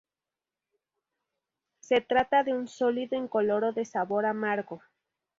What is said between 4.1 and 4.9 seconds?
amargo.